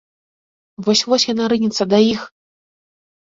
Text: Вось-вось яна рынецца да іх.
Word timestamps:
Вось-вось 0.87 1.25
яна 1.33 1.45
рынецца 1.53 1.83
да 1.93 2.01
іх. 2.13 2.21